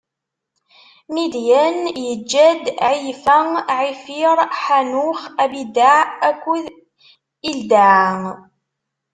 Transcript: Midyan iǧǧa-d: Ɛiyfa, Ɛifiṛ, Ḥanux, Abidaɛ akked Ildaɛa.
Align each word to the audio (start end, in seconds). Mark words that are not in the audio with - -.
Midyan 1.13 1.77
iǧǧa-d: 2.11 2.63
Ɛiyfa, 2.89 3.37
Ɛifiṛ, 3.77 4.37
Ḥanux, 4.61 5.21
Abidaɛ 5.43 5.97
akked 6.29 6.65
Ildaɛa. 7.49 8.31